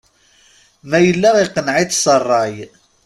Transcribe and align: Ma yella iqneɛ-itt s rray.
Ma 0.89 0.97
yella 1.05 1.29
iqneɛ-itt 1.45 1.99
s 2.03 2.05
rray. 2.21 2.55